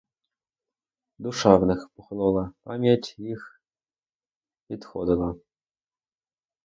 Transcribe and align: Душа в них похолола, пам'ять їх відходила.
Душа 1.19 1.57
в 1.59 1.65
них 1.67 1.89
похолола, 1.91 2.53
пам'ять 2.63 3.15
їх 3.17 3.61
відходила. 4.69 5.35